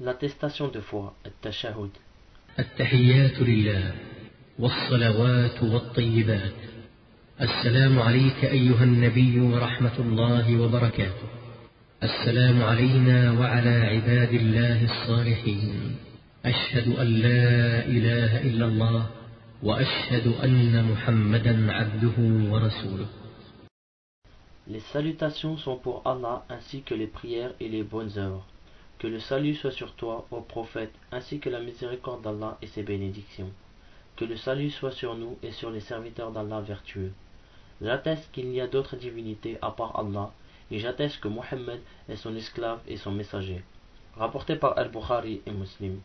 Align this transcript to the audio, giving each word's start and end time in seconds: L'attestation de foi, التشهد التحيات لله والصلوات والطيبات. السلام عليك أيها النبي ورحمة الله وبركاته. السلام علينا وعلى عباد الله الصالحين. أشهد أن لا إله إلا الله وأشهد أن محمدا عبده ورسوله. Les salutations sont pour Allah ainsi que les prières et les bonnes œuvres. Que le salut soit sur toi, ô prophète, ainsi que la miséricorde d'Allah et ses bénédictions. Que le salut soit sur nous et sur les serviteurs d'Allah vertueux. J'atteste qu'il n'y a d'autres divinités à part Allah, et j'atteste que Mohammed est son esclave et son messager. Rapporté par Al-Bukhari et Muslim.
L'attestation 0.00 0.68
de 0.68 0.80
foi, 0.80 1.12
التشهد 1.26 1.90
التحيات 2.58 3.38
لله 3.40 3.94
والصلوات 4.58 5.62
والطيبات. 5.62 6.52
السلام 7.40 7.98
عليك 7.98 8.44
أيها 8.44 8.84
النبي 8.84 9.40
ورحمة 9.40 9.98
الله 9.98 10.60
وبركاته. 10.60 11.28
السلام 12.02 12.62
علينا 12.62 13.38
وعلى 13.38 13.70
عباد 13.70 14.32
الله 14.32 14.84
الصالحين. 14.84 15.96
أشهد 16.44 16.98
أن 16.98 17.06
لا 17.06 17.86
إله 17.86 18.42
إلا 18.42 18.66
الله 18.66 19.10
وأشهد 19.62 20.26
أن 20.42 20.84
محمدا 20.90 21.72
عبده 21.72 22.16
ورسوله. 22.50 23.06
Les 24.66 24.80
salutations 24.92 25.56
sont 25.56 25.76
pour 25.76 26.02
Allah 26.04 26.44
ainsi 26.48 26.82
que 26.82 26.94
les 26.94 27.06
prières 27.06 27.54
et 27.60 27.68
les 27.68 27.84
bonnes 27.84 28.18
œuvres. 28.18 28.46
Que 29.04 29.10
le 29.10 29.20
salut 29.20 29.54
soit 29.54 29.70
sur 29.70 29.92
toi, 29.92 30.26
ô 30.30 30.40
prophète, 30.40 30.94
ainsi 31.12 31.38
que 31.38 31.50
la 31.50 31.60
miséricorde 31.60 32.22
d'Allah 32.22 32.56
et 32.62 32.66
ses 32.66 32.82
bénédictions. 32.82 33.50
Que 34.16 34.24
le 34.24 34.34
salut 34.34 34.70
soit 34.70 34.92
sur 34.92 35.14
nous 35.14 35.36
et 35.42 35.52
sur 35.52 35.70
les 35.70 35.80
serviteurs 35.80 36.32
d'Allah 36.32 36.62
vertueux. 36.62 37.12
J'atteste 37.82 38.32
qu'il 38.32 38.48
n'y 38.48 38.62
a 38.62 38.66
d'autres 38.66 38.96
divinités 38.96 39.58
à 39.60 39.72
part 39.72 39.98
Allah, 39.98 40.32
et 40.70 40.78
j'atteste 40.78 41.20
que 41.20 41.28
Mohammed 41.28 41.82
est 42.08 42.16
son 42.16 42.34
esclave 42.34 42.80
et 42.88 42.96
son 42.96 43.12
messager. 43.12 43.62
Rapporté 44.16 44.56
par 44.56 44.78
Al-Bukhari 44.78 45.42
et 45.44 45.52
Muslim. 45.52 46.00